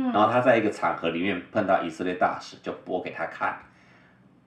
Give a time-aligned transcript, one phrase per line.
[0.00, 3.58] 嗯然后他在一个场合里面碰到以色列大使，就播给他看。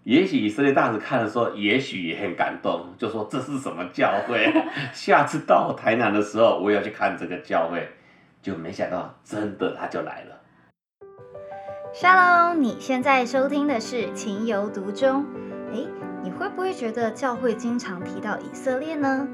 [0.04, 4.52] 也许以色列大使看的时候，也许也很感动，就说这是什么教会？
[4.92, 7.88] 下次到台南的时候，我也要去看这个教会。
[8.42, 10.42] 就没想到，真的他就来了。
[11.94, 15.24] Shalom，你现在收听的是《情有独钟》。
[15.74, 15.88] 诶，
[16.22, 19.26] 你会不会觉得教会经常提到以色列呢？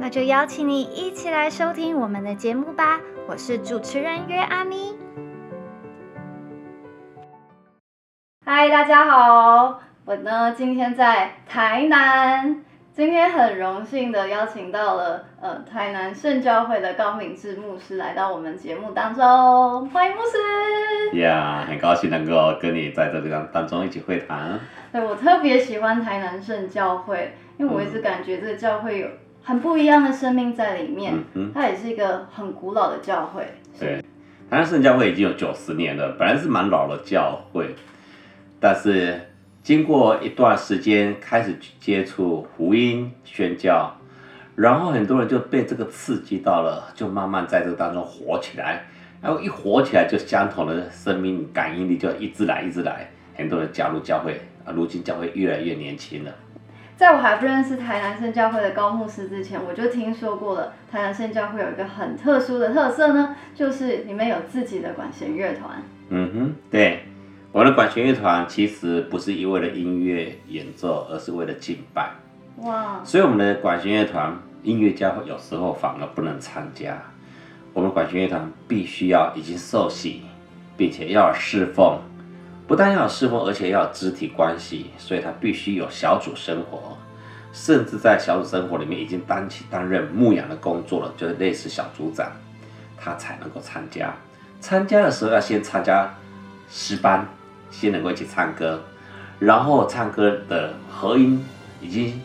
[0.00, 3.00] 那就邀请你一起来收听我们的节目吧。
[3.28, 4.96] 我是主持人约阿咪。
[8.50, 21.18] 嗨，大家好，我呢今天在台南，今天很荣幸的邀请到了呃台南圣教会的高敏智牧师来到我们节目当中，欢迎牧师。
[21.18, 24.58] 呀很高兴能够跟你在这个当当中一起会谈。
[24.90, 29.08] 对我特别喜欢台南圣教会，因为我一直感觉这个教会有
[29.44, 31.12] 很不一样的生命在里面，
[31.54, 33.46] 它也是一个很古老的教会。
[33.78, 34.00] 对，
[34.48, 37.74] 台南圣教会已经有九十年了，本来是蛮老的教会，
[38.60, 39.20] 但是
[39.62, 43.92] 经过一段时间开始接触福音宣教，
[44.56, 48.84] 然后很多人就被这个刺激到了，就慢慢在这当中火起来。
[49.20, 54.70] 然后一火起来，就相同的生命感应力就一直来，一直来，很多人加入教会啊。
[54.72, 56.32] 如今教会越来越年轻了。
[56.96, 60.72] 在我还不认识台南圣教会的高牧师之前，我就听说过了。
[60.90, 65.82] 台南圣教会有一个很特殊的特色呢，就是你们有自己的管弦乐团。
[66.10, 67.00] 嗯哼，对，
[67.50, 72.10] 我们的管弦乐团其实不是一味的音乐演奏，而是为了敬拜。
[72.58, 77.00] 哇，所以我们的管弦乐团音乐家有时候反而不能参加。
[77.72, 80.22] 我们管弦乐团必须要已经受洗，
[80.76, 81.98] 并且要有侍奉，
[82.66, 86.98] 不但要有侍奉，而且要有肢体关系，所以他必须有小组生活，
[87.52, 92.30] 甚至在小组生活里面已经担起担任牧养的工作了，就是类似小组长，
[92.96, 94.12] 他才能够参加。
[94.60, 96.12] 参加的时候要先参加
[96.68, 97.26] 十班，
[97.70, 98.80] 先能够去唱歌，
[99.38, 101.44] 然后唱歌的合音
[101.80, 102.20] 已经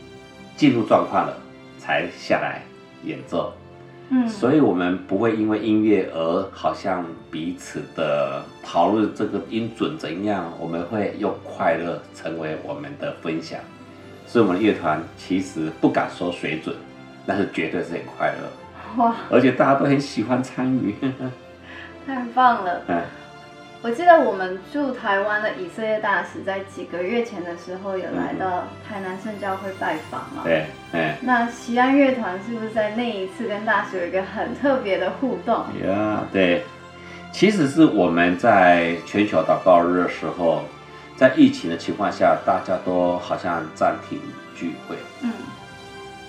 [0.56, 1.38] 进入状况了，
[1.78, 2.64] 才下来
[3.04, 3.54] 演奏。
[4.10, 13.60] 嗯，所以我们不会因为音乐而好像彼此的讨论这个音准怎样，我们会用快乐成为我们的分享。
[14.28, 16.76] 所以我们的乐团其实不敢说水准，
[17.26, 20.96] 但是绝对是很快乐，哇，而且大家都很喜欢参与。
[22.06, 22.82] 太棒了！
[22.88, 23.02] 嗯，
[23.84, 30.42] 我记得我们驻台湾的以色列大使在几个月前的时候有来到台南圣教会拜访嘛。
[30.46, 35.66] 对，哎，那西安乐团是不是在那一次跟大使有一个很特别的互动？
[35.86, 36.64] 呀，对，
[37.34, 40.64] 其实是我们在全球祷告日的时候，
[41.18, 44.18] 在疫情的情况下，大家都好像暂停
[44.56, 45.34] 聚会，嗯，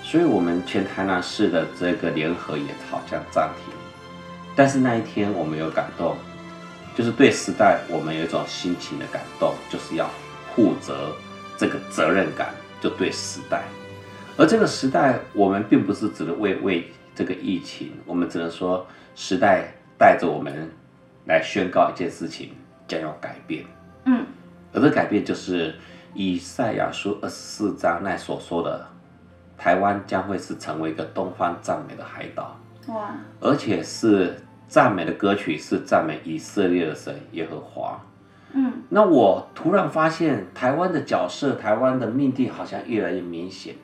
[0.03, 3.73] 所以我们全台南市的这个联合也好像暂停。
[4.57, 6.17] 但是那一天我们有感动，
[6.95, 10.09] 就是对时代我们有一种心情的感动，就是要
[10.55, 11.13] 负责
[11.57, 13.65] 这个责任感，就对时代。
[14.37, 20.71] 而这个时代，我们并不是只能为为这个疫情，我们只能说时代带着我们
[21.27, 22.51] 来宣告一件事情
[22.89, 23.65] 将要改变。
[24.07, 24.27] 嗯，
[24.73, 25.75] 而这改变就是
[26.15, 28.87] 以赛亚书二十四章那所说的，
[29.57, 32.61] 台湾将会是成为一个东方赞美的海岛。
[32.89, 34.37] 哇，而且是
[34.69, 38.01] 赞美的歌曲，是赞美以色列的神耶和华。
[38.53, 43.75] 嗯，那我突然发现，台湾的角色，台湾的命定好像越来越明显，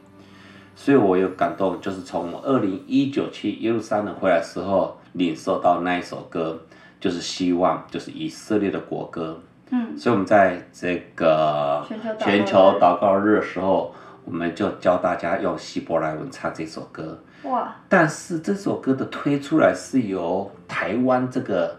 [0.76, 6.60] 所以我有感动，就是从二零一九去耶路撒冷回来的时候，领受到那一首歌，
[7.00, 9.40] 就是希望，就是以色列的国歌。
[9.70, 17.18] 嗯，所以我们在这个全球祷告日全球祷告日的时候，我们就教大家用希伯来文唱这首歌。
[17.44, 21.76] 哇，但是这首歌的推出来是由台湾这个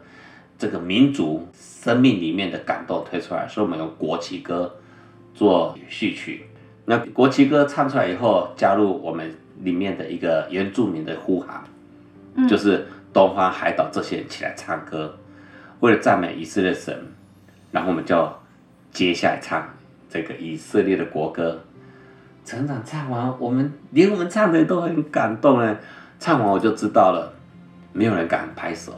[0.57, 4.75] 这个民族生命里面的感动推出来，所以我们用国旗歌
[5.35, 6.47] 做序曲。
[6.85, 11.63] 那国旗歌唱出来以后，加入我们里面的一个原住民的呼喊，
[12.33, 15.15] 嗯就是东方海岛这些人起来唱歌，
[15.79, 16.99] 为了赞美以色列神，
[17.71, 18.27] 然后我们就
[18.91, 19.63] 接下来唱
[20.09, 21.61] 这个以色列的国歌。
[22.43, 25.77] 成长唱完，我们连我们唱的人都很感动呢。
[26.19, 27.33] 唱完我就知道了，
[27.93, 28.93] 没有人敢拍手，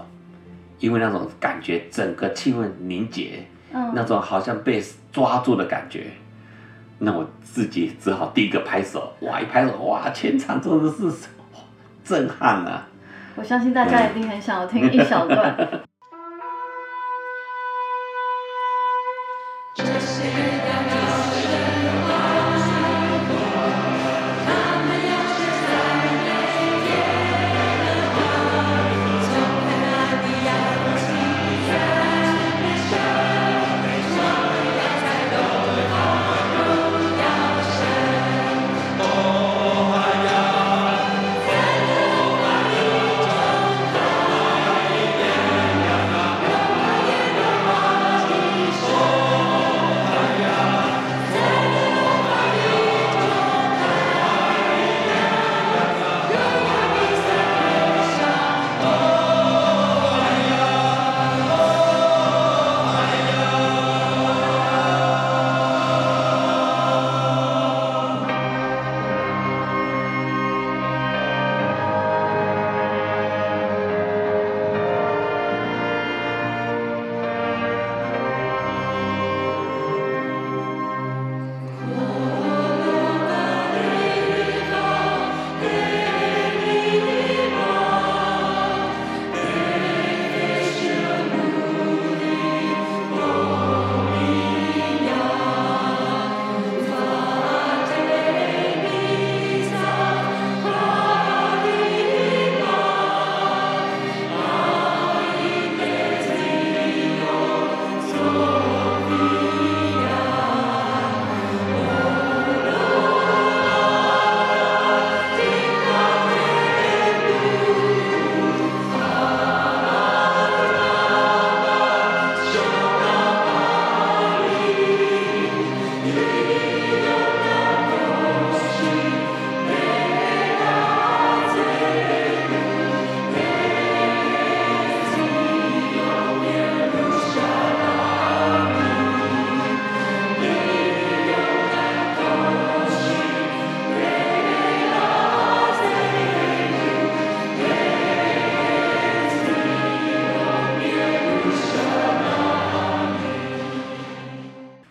[0.80, 6.08] 因为那种感觉，整个气氛凝结，嗯，那种好像被抓住的感觉。
[7.00, 9.40] 那我自己只好第一个拍手，哇！
[9.40, 10.10] 一拍手，哇！
[10.12, 11.12] 全场真的是
[12.04, 12.88] 震撼啊！
[13.36, 15.56] 我相信大家一定很想要听一小段。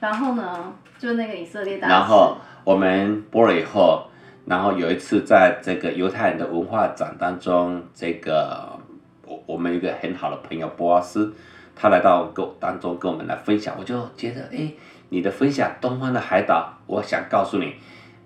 [0.03, 1.93] 然后呢，就那个以色列大使。
[1.93, 4.09] 然后我们播了以后，
[4.45, 8.77] 然后有一次在这个犹太人的文化展当中，这个
[9.25, 11.33] 我我们一个很好的朋友波阿斯，
[11.77, 14.73] 他来到跟我当中跟我们来分享，我就觉得哎，
[15.11, 17.73] 你的分享《东方的海岛》，我想告诉你，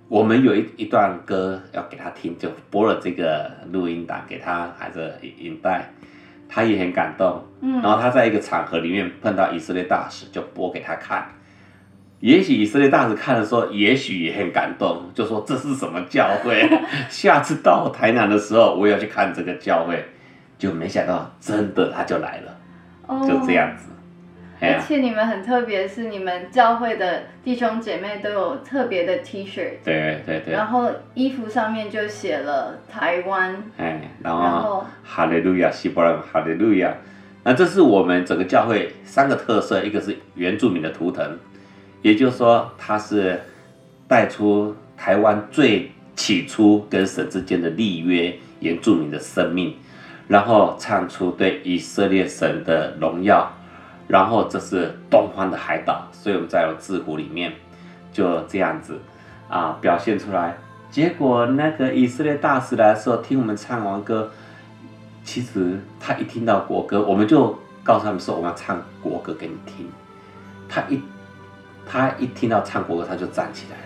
[0.09, 5.91] 我们有一一段歌要给他听，就播了这个录音档给他，还是影影带，
[6.49, 7.45] 他也很感动。
[7.61, 11.29] 嗯然后他在一个场合里面碰到以色列大使，就播给他看。
[12.27, 16.69] 也许以色列大使看的时候，也许也很感动，就说这是什么教会？
[17.09, 20.05] 下次到台南的时候，我也要去看这个教会。
[20.59, 22.59] 就没想到，真的他就来了，
[23.07, 23.91] 哦就这样子。
[24.61, 36.93] 而且你们很特别，是你们教会的弟兄姐妹都有特别的 T 恤，对对对，然后衣服上面就写了台湾，哎，然然后后哈利路亚，希伯来文哈利路亚。
[37.45, 41.39] 那这是我们整个教会三个特色，一个是原住民的图腾，
[42.03, 43.41] 也就是说它是
[44.07, 49.75] 带出台湾最起初跟神之间的立约，原住民的生命，
[50.29, 53.51] 然后唱出对以色列神的荣耀，
[54.09, 57.53] 然后这是东方的海岛，所以我们在有字符里面
[58.13, 58.99] 就这样子
[59.49, 60.57] 啊表现出来。
[60.91, 64.31] 结果那个以色列大使来的时候，听我们唱完歌，
[65.25, 69.87] 其实他一听到国歌，我们就告诉他们说我们要唱国歌给你听。
[70.69, 71.01] 他一
[71.89, 73.77] 他一听到唱国歌，他就站起来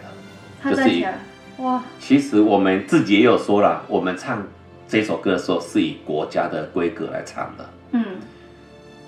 [0.70, 0.74] 了。
[0.74, 1.18] 就是以他站起来，
[1.58, 4.42] 哇，其实我们自己也有说了，我们唱
[4.88, 8.04] 这首歌的时候是以国家的规格来唱的，嗯，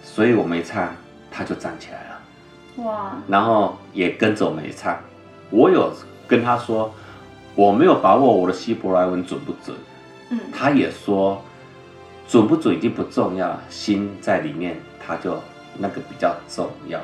[0.05, 0.95] 所以我们一唱
[1.31, 4.99] 他就站起来了，哇，然后也跟着我们一唱。
[5.51, 5.93] 我有
[6.27, 6.95] 跟他说，
[7.55, 9.77] 我没有把握我的希伯来文准不准，
[10.31, 11.43] 嗯，他也说
[12.27, 15.39] 准不准已经不重要，心在里面，他就
[15.77, 16.99] 那个比较重要。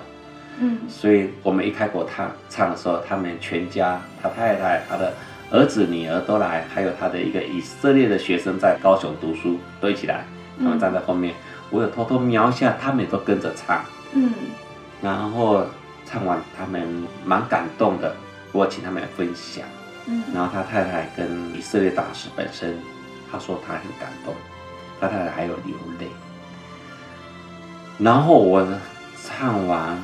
[0.61, 5.15] 嗯，所以我们一开口唱唱的时候，他们全家，他太太、他的
[5.53, 10.25] 儿子、女儿都来，还有他的一个以色列的学生在高雄读书，都一起来，
[10.59, 11.33] 他们站在后面，
[11.71, 13.85] 我有偷偷瞄一下，他们也都跟着唱，
[14.15, 14.33] 嗯，
[15.01, 15.65] 然后
[16.05, 18.17] 唱完他们蛮感动的，
[18.51, 19.65] 我请他们来分享，
[20.07, 22.77] 嗯，然后他太太跟以色列大使本身，
[23.31, 24.35] 他说他很感动，
[25.01, 26.09] 他太太还有流泪，
[27.97, 28.67] 然后我
[29.23, 29.97] 唱完。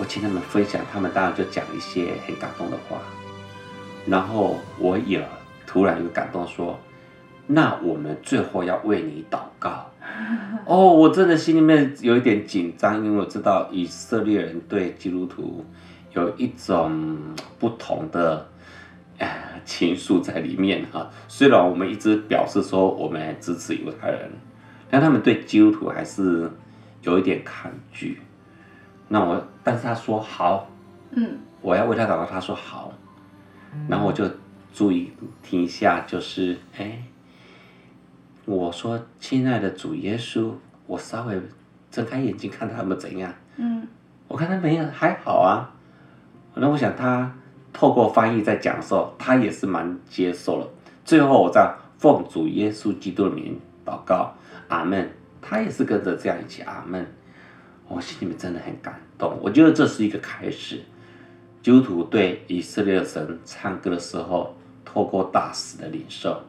[0.00, 2.98] 我请他们分享，他们当然就讲一些很感动的话，
[4.06, 5.22] 然后我也
[5.66, 6.80] 突然有感动说，
[7.46, 9.90] 那我们最后要为你祷告。
[10.64, 15.66] 哦，我真的心里面有一点紧张，因为我知道以色列人对基督徒
[16.14, 17.18] 有一种
[17.58, 18.48] 不同的
[19.18, 19.28] 呃
[19.66, 21.10] 情愫在里面哈。
[21.28, 24.30] 虽然我们一直表示说我们支持犹太人，
[24.90, 26.50] 但他们对基督徒还是
[27.02, 28.18] 有一点抗拒。
[29.12, 30.68] 那我，但是他说好，
[31.10, 32.92] 嗯，我要为他祷告，他说好，
[33.88, 34.24] 然后我就
[34.72, 35.12] 注意
[35.42, 37.02] 听一下，就是哎，
[38.44, 40.52] 我说亲爱的主耶稣，
[40.86, 41.42] 我稍微
[41.90, 43.84] 睁开眼睛看他们怎样，嗯，
[44.28, 45.74] 我看他没有还好啊，
[46.54, 47.34] 那我想他
[47.72, 50.68] 透过翻译在讲的时候，他也是蛮接受了。
[51.04, 54.32] 最后我在奉主耶稣基督的名祷告，
[54.68, 55.10] 阿门。
[55.42, 57.04] 他也是跟着这样一起阿门。
[57.90, 60.80] 我心里面真的很感动，我觉得这是一个开始。
[61.60, 66.40] 基督徒对以色列的神唱歌的时候，透过大使的领受。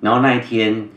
[0.00, 0.88] 然后那一天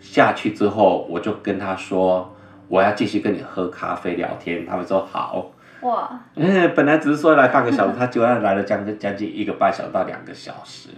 [0.00, 2.34] 下去之后，我就跟他说，
[2.66, 4.64] 我要继续跟你喝咖啡聊天。
[4.64, 5.52] 他们说好。
[5.82, 10.88] 哇，嗯，本来只是说来半个小时，他结果来了将近将近一个半小时到两个小时。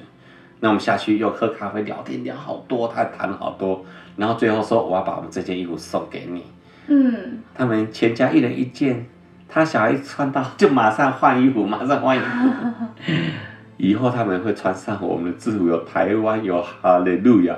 [0.61, 3.85] 那我们下去又喝咖啡聊天，聊好多，他谈了好多，
[4.17, 6.45] 然后最后说我要把我们这件衣服送给你。
[6.89, 9.07] 嗯，他们全家一人一件，
[9.49, 12.27] 他小孩穿到就马上换衣服，马上换衣服。
[13.79, 17.57] 以后他们会穿上我们的制服，有台湾，有哈利路亚。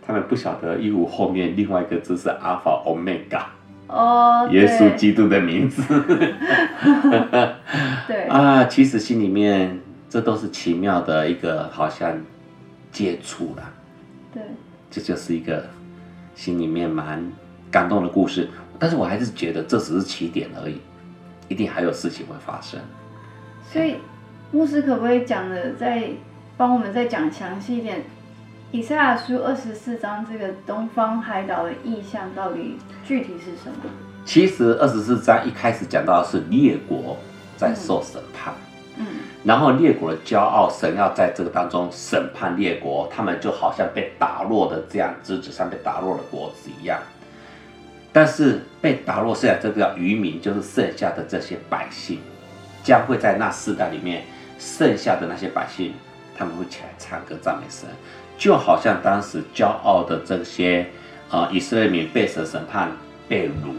[0.00, 3.44] 他们不晓得衣服后面另外一个字是阿法欧米伽，
[3.88, 5.82] 哦，耶稣基督的名字。
[8.08, 12.10] 对，啊，其实心里面这都是奇妙的一个好像
[12.90, 13.62] 接触了，
[14.32, 14.42] 对，
[14.90, 15.62] 这就是一个
[16.34, 17.22] 心里面蛮
[17.70, 18.48] 感动的故事。
[18.78, 20.80] 但是我还是觉得这只是起点而已，
[21.48, 22.78] 一定还有事情会发生。
[23.70, 23.96] 所以
[24.50, 26.10] 牧师可不可以讲的再
[26.56, 28.02] 帮我们再讲详细一点？
[28.70, 33.90] 以赛亚书二十四章这个东方海岛的意象到底具体是什么？
[34.24, 37.16] 其实二十四章一开始讲到的是列国
[37.56, 38.52] 在受审判，
[38.98, 39.06] 嗯
[39.42, 47.00] 然后列国的骄傲，神要在这个当中审判列国，他们就好像被打落的这样枝子上被打落的果子一样。
[48.18, 52.18] 但是被打落下来这个渔民，就是剩下的这些百姓，
[52.82, 54.24] 将会在那世代里面
[54.58, 55.94] 剩下的那些百姓，
[56.36, 57.88] 他们会起来唱歌赞美神，
[58.36, 60.84] 就好像当时骄傲的这些
[61.30, 62.90] 啊、以色列民被神审判
[63.28, 63.76] 被掳，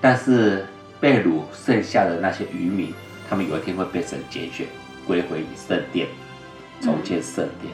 [0.00, 0.66] 但是
[0.98, 2.92] 被掳剩下的那些渔民，
[3.30, 4.66] 他们有一天会被神拣选，
[5.06, 6.08] 归回圣殿，
[6.80, 7.72] 重建圣殿。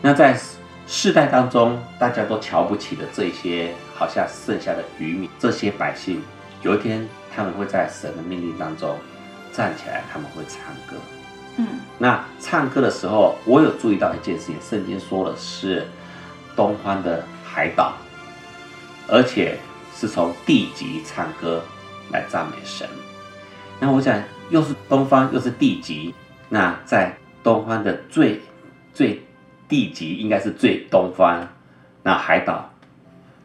[0.00, 0.38] 那在
[0.86, 6.20] 世代当中，大家都瞧不起的这些好像剩下的渔民，这些百姓，
[6.62, 8.98] 有一天他们会在神的命令当中
[9.52, 10.96] 站起来，他们会唱歌。
[11.56, 11.66] 嗯
[11.98, 15.86] 那唱歌的时候，我有注意到一件事情，圣经说的是
[16.56, 17.92] 东方的海岛，
[19.06, 19.56] 而且
[19.94, 21.62] 是从地极唱歌
[22.10, 22.88] 来赞美神。
[23.78, 24.20] 那我想，
[24.50, 26.12] 又是东方，又是地极，
[26.48, 28.40] 那在东方的最
[28.92, 29.22] 最
[29.68, 31.46] 地极，应该是最东方，
[32.02, 32.68] 那海岛，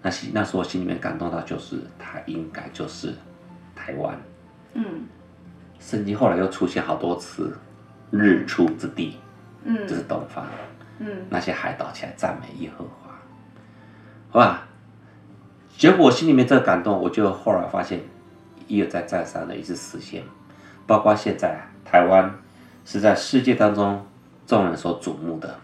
[0.02, 3.14] 那心那时候心里面感动到，就是他应该就是
[3.76, 4.18] 台湾。
[4.74, 4.84] 嗯
[5.80, 7.58] 圣经后来又出现好多次
[8.12, 9.18] “日出之地”，
[9.64, 10.46] 嗯就是东方，
[11.00, 14.62] 嗯那些海岛起来赞美耶和华，哇！
[15.78, 18.02] 结果我心里面这个感动，我就后来发现
[18.68, 20.24] 一而再再三的一直实现，
[20.86, 22.34] 包括现在台湾
[22.84, 24.06] 是在世界当中
[24.46, 25.60] 众人所瞩目的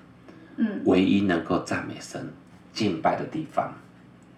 [0.56, 2.32] 嗯，唯一能够赞美神、
[2.72, 3.74] 敬拜的地方。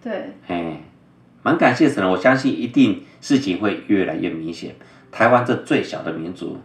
[0.08, 0.80] 对，哎，
[1.42, 4.74] 蛮感谢神的，我相信一定事情会越来越明显。
[5.12, 6.56] 台湾这最小的民族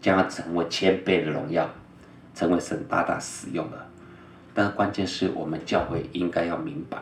[0.00, 1.70] 将要成为千倍的荣耀，
[2.34, 3.86] 成为神大大使用的。
[4.52, 7.00] 但是关键是我们教会应该要明白，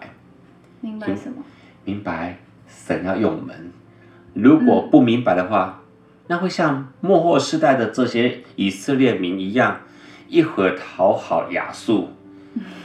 [0.83, 1.43] 明白什么？
[1.85, 2.37] 明白
[2.69, 3.73] 神要用我们。
[4.35, 5.83] 如果不明白的话，
[6.27, 9.81] 那会像末后时代的这些以色列民一样，
[10.29, 12.11] 一会儿讨好亚述，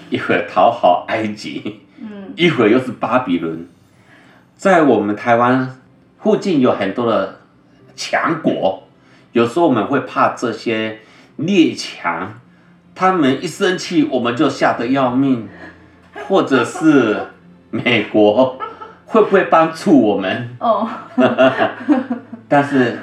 [0.10, 1.81] 一会儿讨好埃及，嗯
[2.36, 3.68] 一会儿又是巴比伦，
[4.56, 5.80] 在我们台湾
[6.20, 7.40] 附近有很多的
[7.96, 8.84] 强国，
[9.32, 11.00] 有时候我们会怕这些
[11.38, 12.40] 列强，
[12.94, 15.48] 他们一生气我们就吓得要命，
[16.28, 17.28] 或者是
[17.70, 18.60] 美国
[19.06, 20.56] 会不会帮助我们？
[20.60, 20.90] 哦，
[22.48, 22.98] 但是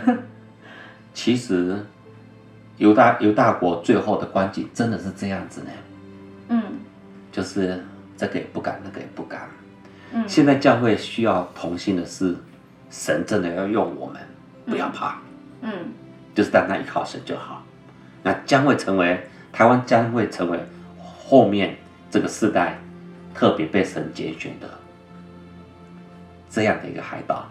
[1.12, 1.87] 其实
[2.76, 5.70] 犹大犹大国最后的光景真的是这样子呢，
[6.49, 6.62] 嗯。
[7.30, 7.85] 就是
[8.18, 9.48] 这个也不敢，那个也不敢。
[10.12, 12.37] 嗯，现在教会需要同心的是，
[12.90, 14.20] 神真的要用我们，
[14.66, 15.18] 不要怕，
[15.62, 15.70] 嗯
[16.34, 17.62] 就是单单依靠神就好。
[18.22, 20.58] 那将会成为台湾将会成为
[20.98, 21.76] 后面
[22.10, 22.78] 这个世代
[23.34, 24.68] 特别被神拣选的
[26.50, 27.46] 这样的一个海岛，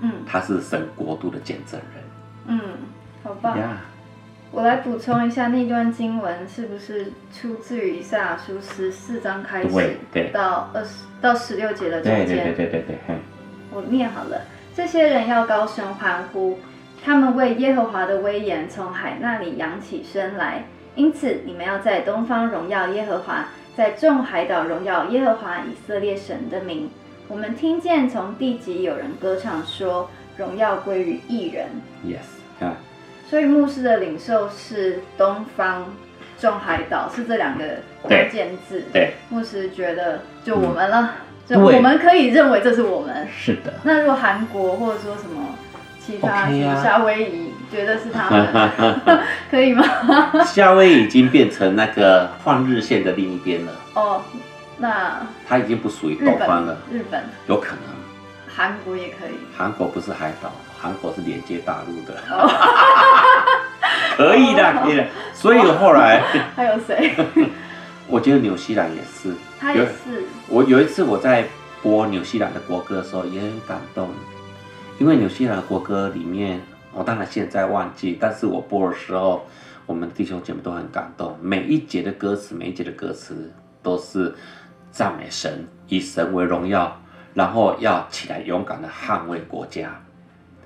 [0.00, 2.04] 嗯他是神国度的见证人。
[2.46, 2.60] 嗯，
[3.22, 3.56] 好棒。
[3.58, 3.80] 呀，
[4.52, 9.96] 我来补充一下，那段经文是不是出自于以赛亚书十四章开始
[10.30, 10.90] 到二十
[11.22, 12.26] 到十六节的中间？
[12.26, 13.14] 对对对对对，嘿
[13.72, 14.42] 我念好了。
[14.76, 16.58] 这些人要高声欢呼，
[17.02, 20.64] 他们为耶和华的威严从海那里扬起身来。
[20.96, 26.90] 因此，你们要在东方荣耀耶和华，在众海岛荣耀耶和华以色列神的名。
[27.26, 31.68] 我们听见从地极有人歌唱说：“荣耀归于一人。
[32.04, 32.76] ，yes，啊，”
[33.32, 35.86] 所以牧师的领袖是东方
[36.38, 37.64] 众海岛，是这两个
[38.02, 38.84] 关键字。
[38.92, 41.14] 对，牧师觉得就我们了，
[41.46, 43.26] 就我们可以认为这是我们。
[43.34, 45.46] 是的，那如果韩国或者说什么
[45.98, 46.46] 其他
[46.82, 48.70] 夏威夷，觉得是他们，
[49.50, 49.82] 可以吗？
[50.44, 54.20] 夏威夷已经变成那个换日线的另一边了，哦，
[54.76, 57.94] 那它已经不属于东方了，，日本、有可能。
[58.54, 59.38] 韩国也可以。
[59.56, 62.20] 韩国不是海岛，韩国是连接大陆的。
[62.28, 62.50] 哦
[64.16, 65.06] 可以的，可以的。
[65.32, 66.20] 所以后来，
[66.54, 67.14] 还有谁？
[68.08, 69.32] 我觉得纽西兰也是。
[69.58, 70.24] 他也是。
[70.48, 71.46] 我有一次我在
[71.82, 74.10] 播纽西兰的国歌的时候也很感动，
[74.98, 76.60] 因为纽西兰的国歌里面，
[76.92, 79.46] 我当然现在忘记，但是我播的时候，
[79.86, 81.38] 我们弟兄姐妹都很感动。
[81.40, 83.50] 每一节的歌词，每一节的歌词
[83.82, 84.34] 都是
[84.90, 87.00] 赞美神，以神为荣耀，
[87.34, 90.01] 然后要起来勇敢的捍卫国家。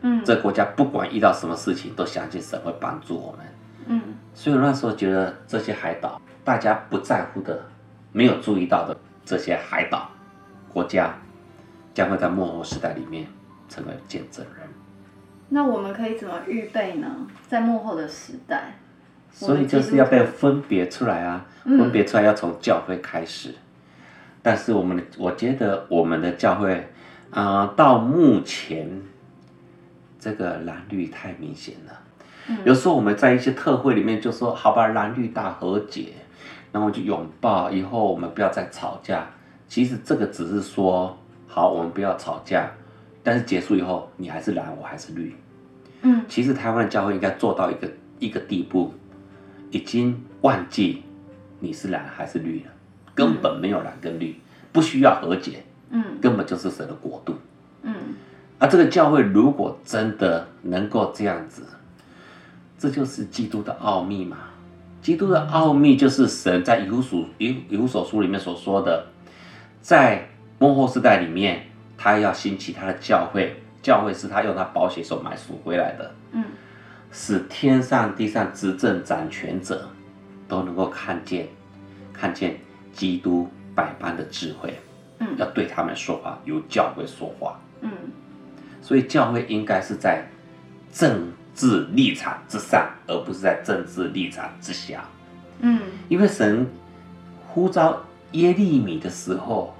[0.08, 3.40] 嗯这国家不管遇到什么事情，都相信神会帮助我们。
[3.88, 4.02] 嗯
[4.34, 7.60] 所以我那时候觉得这些海岛，大家不在乎的、
[8.12, 10.08] 没有注意到的这些海岛
[10.72, 11.12] 国家，
[11.92, 13.26] 将会在幕后时代里面
[13.68, 14.68] 成为见证人。
[15.48, 17.06] 那我们可以怎么预备呢？
[17.48, 18.76] 在幕后的时代，
[19.30, 23.54] 所以就是要被分别出来啊，嗯分别出来要从教会开始。
[24.42, 26.88] 但是我们的，我觉得我们的教会，
[27.30, 28.88] 啊、到目前
[30.26, 32.00] 这个蓝绿太明显了。
[32.48, 36.08] 嗯有时候我们在一些特会里面就说，好吧，蓝绿大和解，
[36.72, 39.24] 然后就拥抱，以后我们不要再吵架。
[39.68, 41.16] 其实这个只是说，
[41.46, 42.68] 好，我们不要吵架，
[43.22, 45.32] 但是结束以后，你还是蓝，我还是绿。
[46.02, 48.92] 嗯其实台湾的教会应该做到一个一个地步，
[49.70, 51.04] 已经忘记
[51.60, 52.72] 你是蓝还是绿了，
[53.14, 54.34] 根本没有蓝跟绿，
[54.72, 57.36] 不需要和解，嗯根本就是神的国度。
[58.58, 61.62] 嗯啊，这个教会如果真的能够这样子，
[62.78, 64.38] 这就是基督的奥秘嘛。
[65.02, 69.06] 基督的奥秘就是神在以弗所以以弗所书里面所说的，
[69.80, 71.66] 在幕后时代里面，
[71.96, 76.44] 他要兴起他的教会，教会是他用他宝血所买赎回来的，嗯
[77.12, 79.88] 使天上地上执政掌权者
[80.48, 81.46] 都能够看见，
[82.12, 82.58] 看见
[82.92, 84.74] 基督百般的智慧，
[85.20, 87.60] 嗯要对他们说话，由教会说话。
[87.80, 87.90] 嗯
[88.86, 90.24] 所以教会应该是在
[90.92, 95.04] 政治立场之上，而不是在政治立场之下。
[95.58, 96.64] 嗯因为神
[97.48, 99.74] 呼召耶利米的时候，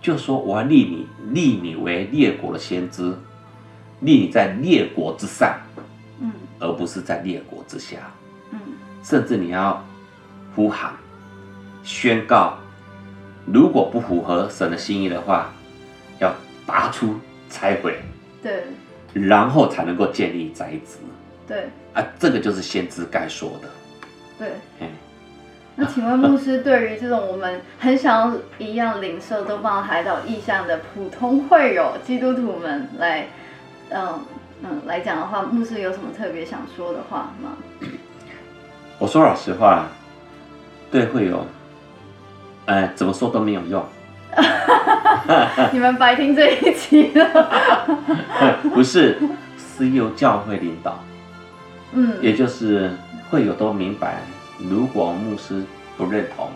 [0.00, 3.14] 就说：“我要立你，立你为列国的先知，
[4.00, 5.54] 立你在列国之上，
[6.18, 7.98] 嗯而不是在列国之下。
[8.52, 8.58] 嗯
[9.02, 9.84] 甚至你要
[10.56, 10.94] 呼喊、
[11.82, 12.56] 宣告，
[13.44, 15.52] 如果不符合神的心意的话，
[16.18, 18.00] 要拔出、拆毁。”
[18.42, 18.64] 对
[19.12, 20.98] 然后才能够建立宅子
[21.46, 23.68] 对啊，这个就是先知该说的。
[24.38, 24.48] 对。
[24.80, 24.86] 嘿
[25.74, 33.26] 那请问牧师，对于这种我们很想要一样领受东方海岛意向的普通会友基督徒们来，
[33.88, 34.20] 嗯
[34.62, 37.56] 嗯来讲的话，牧师有什么特别想说的话吗？
[38.98, 39.86] 我说老实话，
[40.90, 41.46] 对会有，
[42.66, 43.82] 呃，怎么说都没有用。
[45.72, 47.50] 你们白听这一期了。
[48.74, 49.18] 不是，
[49.56, 51.02] 是由教会领导，
[51.92, 52.90] 嗯，也就是
[53.30, 54.22] 会有都明白，
[54.58, 55.62] 如果牧师
[55.96, 56.50] 不认同，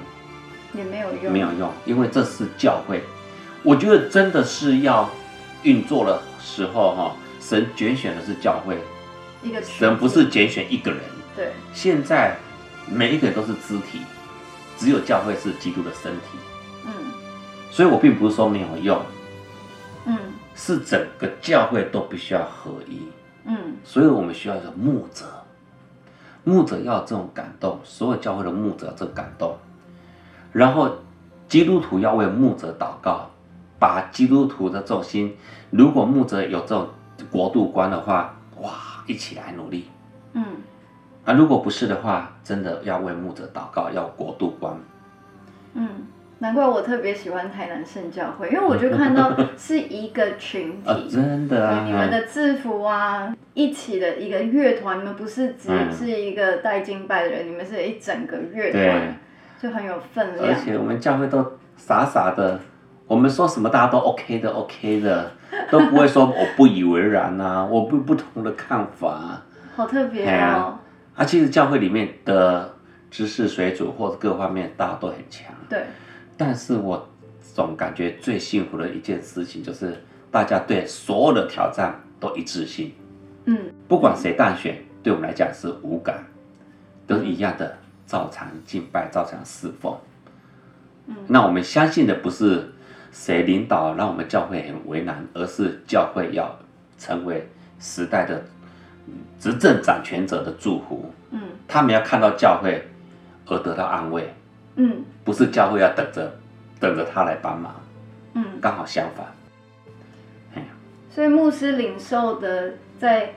[0.72, 1.32] 也没有用。
[1.32, 3.02] 没有用，因为这是教会。
[3.62, 5.10] 我觉得真的是要
[5.62, 8.78] 运作的时候哈，神拣选的是教会，
[9.42, 11.00] 一个群神不是拣选一个人。
[11.34, 12.36] 对，现在
[12.88, 14.00] 每一个人都是肢体，
[14.78, 16.55] 只有教会是基督的身体，嗯
[17.76, 18.98] 所以我并不是说没有用，
[20.06, 20.16] 嗯。
[20.54, 23.02] 是整个教会都必须要合一，
[23.44, 23.76] 嗯。
[23.84, 25.26] 所以我们需要一个牧者，
[26.42, 29.54] 牧者要有这种感动，所有教会的牧者这个感动，
[30.54, 30.90] 然后
[31.50, 33.28] 基督徒要为牧者祷告，
[33.78, 35.36] 把基督徒的重心，
[35.68, 36.88] 如果牧者有这种
[37.30, 38.72] 国度观的话，哇，
[39.06, 39.90] 一起来努力。
[40.32, 40.42] 嗯。
[41.26, 44.74] 啊，如果不是的话，真的要为牧者祷告，要国度观。
[45.74, 45.88] 嗯，
[46.38, 50.90] 难怪我特别喜欢台南圣教会，因为我就看到 是一个群体。
[50.90, 59.16] 啊，真的啊，你们的制服啊，一起的一个乐团，你们不是只嗯是一个带敬拜的人，你们是一整个乐团，
[59.60, 60.54] 就很有分量而。
[60.54, 61.42] 且我们教会都
[61.76, 62.60] 傻傻的，
[63.06, 65.30] 我们说什么大家都 OK 的，OK 的，
[65.72, 69.40] 都不会说我不以为然呐、我不不同的看法
[69.74, 70.78] 好特别哦。
[71.14, 71.24] 啊。
[71.24, 72.74] 其实教会里面的
[73.10, 75.86] 知识水准或者各方面大家都很强，对，
[76.36, 77.08] 但是我
[77.54, 82.92] 总感觉最幸福的一件事情就是大家对所有的挑战都一致性。
[83.46, 86.24] 嗯不管谁当选，对我们来讲是无感，
[87.06, 89.96] 都是一样的，照常敬拜，照常侍奉。
[91.06, 92.68] 嗯那我们相信的不是
[93.12, 96.58] 谁领导让我们教会很为难，而是教会要
[96.98, 98.44] 成为时代的
[99.06, 101.10] 嗯执政掌权者的祝福。
[101.30, 102.86] 嗯他们要看到教会
[103.46, 104.34] 而得到安慰，
[104.76, 105.04] 嗯。
[105.24, 106.38] 不是教会要等着
[106.78, 107.74] 等着他来帮忙，
[108.34, 109.26] 嗯，刚好相反。
[111.10, 113.32] 所以牧师领受的在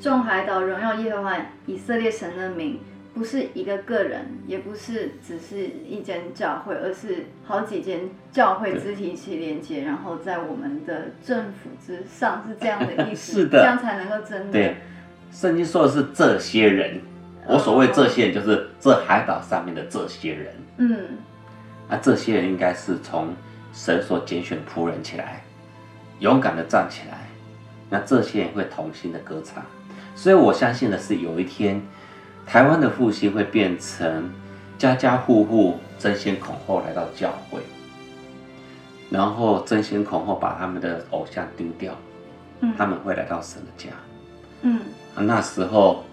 [0.00, 2.80] 众海岛荣耀耶和华以色列神的名，
[3.12, 8.00] 不是一个个人，也不是只是一间教会，而是好几间
[8.32, 13.58] 教会对肢体一起连接，然后在我们的政府之上，是这样的意思， 是的。
[13.60, 14.52] 这样才能够真的。
[14.52, 14.76] 对，
[15.30, 16.98] 圣经说的是这些人，
[17.48, 20.54] 我所谓这些人就是这海岛上面的这些人。
[20.76, 20.98] 嗯
[21.88, 23.34] 那这些人应该是从
[23.72, 25.42] 神所拣选仆人起来，
[26.18, 27.26] 勇敢的站起来。
[27.88, 29.64] 那这些人会同心的歌唱，
[30.14, 31.80] 所以我相信的是，有一天
[32.46, 34.30] 台湾的复兴会变成
[34.76, 37.60] 家家户户争先恐后来到教会，
[39.08, 41.96] 然后争先恐后把他们的偶像丢掉，
[42.60, 43.88] 嗯他们会来到神的家。
[44.60, 44.80] 嗯
[45.14, 46.04] 啊那时候，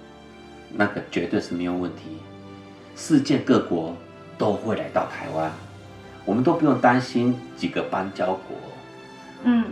[0.73, 2.17] 那个绝对是没有问题。
[2.95, 3.95] 世界各国
[4.38, 5.51] 都会来到台湾，
[6.23, 8.58] 我们都不用担心几个邦交国。
[9.43, 9.65] 嗯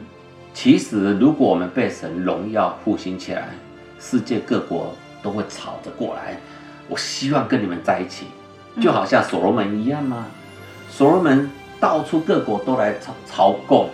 [0.54, 3.50] 其实，如果我们被神荣耀复兴起来，
[4.00, 6.38] 世界各国都会吵着过来。
[6.88, 8.28] 我希望跟你们在一起，
[8.80, 10.28] 就好像所罗门一样嘛。
[10.92, 13.90] 所罗门到处各国都来朝朝贡，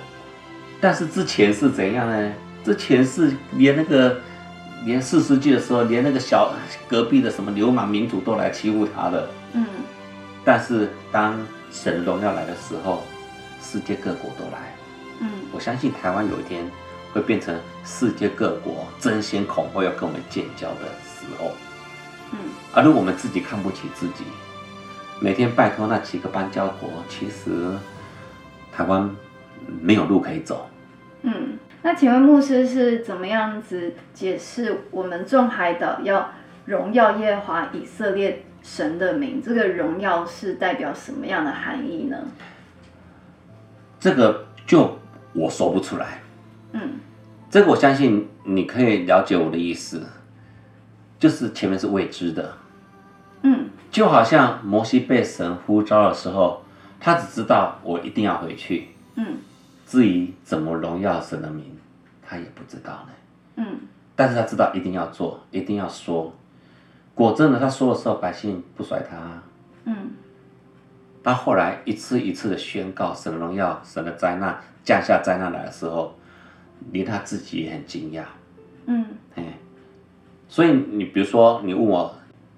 [0.82, 2.34] 但是之前是怎样呢？
[2.66, 4.20] 之前是连那个
[4.86, 6.54] 连四世纪的时候，连那个小
[6.88, 9.30] 隔壁的什么流氓民主都来欺负他了。
[9.54, 9.66] 嗯
[10.46, 11.38] 但是当
[11.72, 13.04] 神荣耀来的时候，
[13.62, 14.74] 世界各国都来。
[15.20, 16.66] 嗯我相信台湾有一天
[17.14, 21.52] 会变成世界各国争先恐后要跟我们建交的时候。
[22.32, 22.38] 嗯
[22.74, 24.24] 而如果我们自己看不起自己，
[25.20, 27.78] 每天拜托那几个邦交国，其实
[28.72, 29.10] 台湾
[29.82, 30.70] 没有路可以走。
[31.24, 31.58] 嗯。
[31.82, 36.32] 那请问牧师是怎么样子解释我们众海岛要
[36.66, 39.42] 荣耀耶和华以色列神的名？
[39.42, 42.18] 这个荣耀是代表什么样的含义呢？
[44.00, 45.00] 这个就
[45.34, 46.22] 我说不出来。
[46.74, 47.00] 嗯
[47.50, 50.06] 这个我相信你可以了解我的意思，
[51.18, 52.54] 就是前面是未知的，
[53.42, 56.64] 嗯就好像摩西被神呼召的时候，
[57.00, 59.38] 他只知道我一定要回去，嗯
[59.90, 61.66] 至于怎么荣耀神的名，
[62.22, 63.10] 他也不知道呢。
[63.56, 63.80] 嗯
[64.16, 66.32] 但是他知道一定要做，一定要说。
[67.16, 69.18] 果真的，他说的时候，百姓不甩他。
[69.86, 70.12] 嗯
[71.24, 76.14] 他后来一次一次的宣告神的荣耀、神的灾难降下灾难来的时候，
[76.92, 78.24] 连他自己也很惊讶。
[78.86, 79.58] 嗯哎，
[80.48, 82.16] 所以你比如说，你问我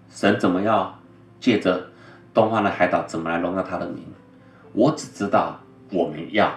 [0.10, 1.00] 神怎么要
[1.40, 1.90] 借着
[2.34, 4.04] 东方的海岛怎么来荣耀他的名，
[4.74, 5.58] 我只知道
[5.92, 6.54] 我们要，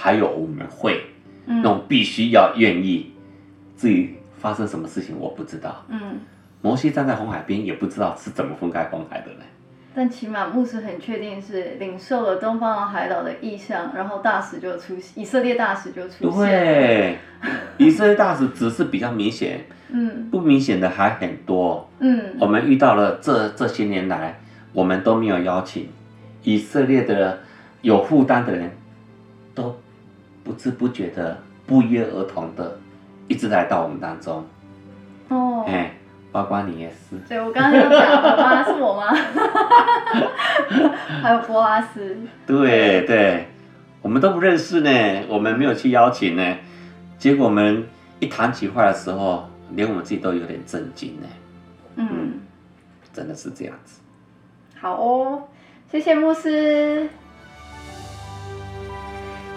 [0.00, 1.02] 还有我们会，
[1.44, 3.12] 那嗯种必须要愿意。
[3.76, 5.84] 至于发生什么事情，我不知道。
[5.88, 6.20] 嗯。
[6.60, 9.40] 摩西站在红海边，也不知道是怎么分开红海的呢。
[9.94, 17.18] 但起码牧师很确定是领受了东方的海岛的意象，然后大使就出现，以色列大使就出现。，对，
[17.78, 21.88] 以色列大使只是比较明显，嗯不明显的还很多。
[22.00, 24.40] 嗯我们遇到了这这些年来，
[24.72, 25.88] 我们都没有邀请
[26.42, 27.38] 以色列的
[27.82, 28.77] 有负担的人，都
[30.48, 32.78] 不知不觉的不约而同的
[33.28, 34.42] 一直来到我们当中。
[35.28, 35.92] 哦，哎，
[36.32, 37.18] 包括你也是。
[37.28, 38.64] 对我刚刚有讲了吗？
[38.64, 39.12] 是我吗？
[41.22, 42.16] 还有波拉斯。
[42.46, 43.48] 对对，
[44.00, 44.90] 我们都不认识呢，
[45.28, 46.56] 我们没有去邀请呢，
[47.18, 47.86] 结果我们
[48.20, 51.28] 一谈起话的时候，连我们自己都有点震惊呢，
[51.96, 52.40] 嗯，
[53.12, 54.00] 真的是这样子。
[54.80, 55.42] 好哦，
[55.92, 57.06] 谢谢牧师。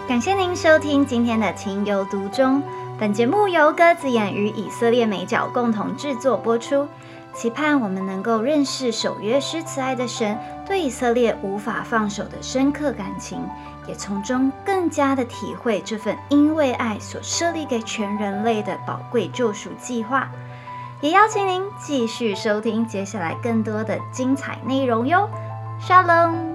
[0.08, 2.60] 感谢您收听今天的《情有独钟》。
[2.98, 6.86] 本节目由鸽子眼与以色列美角共同制作播出，
[7.32, 10.36] 期盼我们能够认识守约施慈爱的神
[10.66, 13.40] 对以色列无法放手的深刻感情，
[13.86, 20.28] 也从中更加的体会这份因为爱所设立给全人类的宝贵救赎计划。
[21.00, 25.28] 也邀请您继续收听接下来更多的精彩内容哟。
[25.80, 26.51] Shalom。